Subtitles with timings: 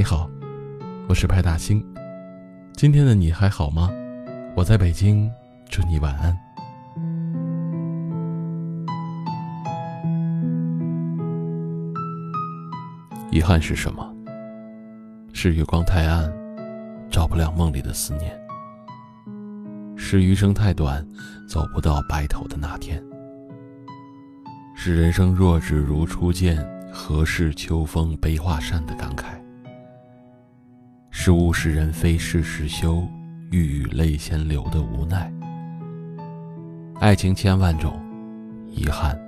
[0.00, 0.30] 你好，
[1.10, 1.84] 我是派大星。
[2.72, 3.90] 今天的你还好吗？
[4.56, 5.30] 我在北京，
[5.68, 6.34] 祝你晚安。
[13.30, 14.10] 遗憾是什么？
[15.34, 16.32] 是月光太暗，
[17.10, 18.30] 照不亮梦里的思念；
[19.98, 21.06] 是余生太短，
[21.46, 22.98] 走不到白头的那天；
[24.74, 29.38] 是人生若只如初见，何事秋风悲画扇的感慨。
[31.22, 33.06] 是物是人非事事休，
[33.50, 35.30] 欲语泪先流的无奈。
[36.98, 38.00] 爱情千万种，
[38.70, 39.20] 遗憾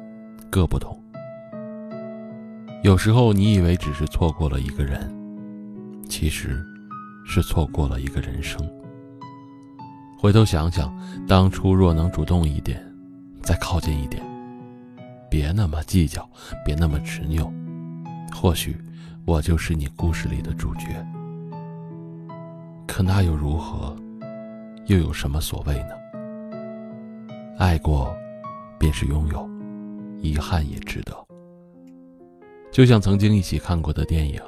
[0.49, 0.99] 各不同。
[2.83, 5.07] 有时候你以为只是错过了一个人，
[6.09, 6.65] 其实
[7.27, 8.67] 是错过了一个人生。
[10.19, 10.91] 回头想想，
[11.29, 12.83] 当初若能主动一点，
[13.43, 14.23] 再靠近一点，
[15.31, 16.27] 别那么计较，
[16.65, 17.53] 别那么执拗，
[18.35, 18.75] 或许
[19.27, 20.87] 我就是你故事里的主角。
[22.93, 23.97] 可那又如何？
[24.85, 25.95] 又有什么所谓呢？
[27.57, 28.15] 爱过，
[28.79, 29.49] 便是拥有，
[30.19, 31.17] 遗憾也值得。
[32.71, 34.39] 就像曾经一起看过的电影，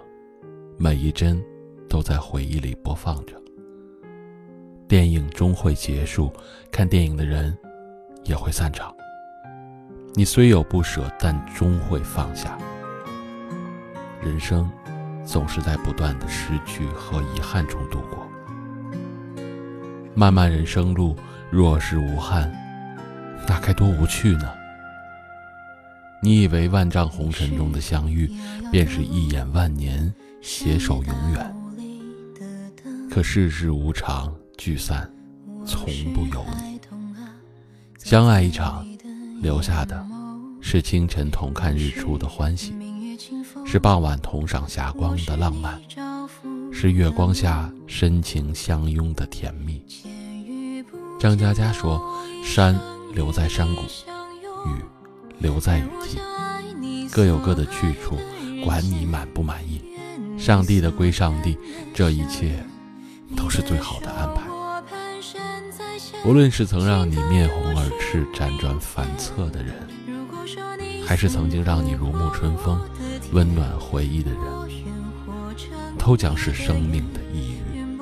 [0.77, 1.42] 每一帧
[1.89, 3.34] 都在回忆里播放着。
[4.87, 6.31] 电影终会结束，
[6.70, 7.56] 看电影的人
[8.25, 8.95] 也会散场。
[10.12, 12.59] 你虽有不舍，但终会放下。
[14.20, 14.70] 人生
[15.25, 18.19] 总是在不断的失去和遗憾中度过。
[20.16, 21.16] 漫漫人生路，
[21.50, 22.52] 若是无憾，
[23.48, 24.48] 那该多无趣呢？
[26.22, 28.30] 你以为万丈红尘中的相遇，
[28.70, 31.56] 便是一眼万年，携手永远。
[33.10, 35.10] 可世事无常，聚散
[35.66, 36.80] 从不由你。
[37.98, 38.86] 相爱一场，
[39.42, 40.06] 留下的
[40.60, 42.72] 是清晨同看日出的欢喜，
[43.66, 45.80] 是傍晚同赏霞光的浪漫。
[46.84, 49.83] 是月光下深情相拥的甜蜜。
[51.19, 51.99] 张嘉佳说
[52.45, 52.78] ：“山
[53.15, 53.81] 留在山谷，
[54.69, 54.84] 雨
[55.39, 56.19] 留在雨季，
[57.11, 58.19] 各有各的去处，
[58.62, 59.81] 管你满不满意。
[60.37, 61.56] 上帝的归上帝，
[61.95, 62.62] 这一切
[63.34, 64.43] 都是最好的安排。
[66.27, 69.75] 无论是曾让你面红耳赤、辗转反侧的人，
[71.06, 72.78] 还是曾经让你如沐春风、
[73.33, 74.41] 温暖回忆的人。”
[76.04, 77.98] 都将是生命的意蕴。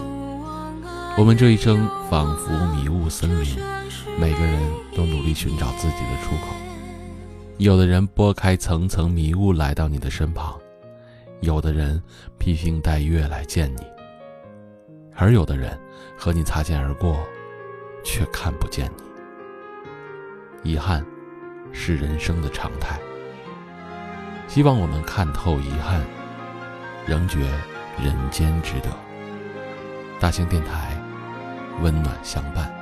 [1.16, 3.56] 我们这一生仿佛迷雾森林，
[4.18, 4.60] 每个人
[4.96, 6.48] 都努力寻找自己的出口。
[7.58, 10.58] 有的人拨开层层迷雾来到你的身旁，
[11.42, 12.02] 有的人
[12.38, 13.82] 披星戴月来见你，
[15.14, 15.78] 而有的人
[16.18, 17.24] 和你擦肩而过，
[18.02, 18.90] 却看不见
[20.64, 20.72] 你。
[20.72, 21.06] 遗憾
[21.72, 22.98] 是人生的常态。
[24.48, 26.04] 希望我们看透遗憾，
[27.06, 27.38] 仍觉。
[27.98, 28.88] 人间值得，
[30.18, 30.96] 大型电台，
[31.80, 32.81] 温暖相伴。